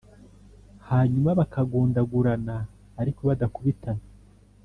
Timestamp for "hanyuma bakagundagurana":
0.89-2.55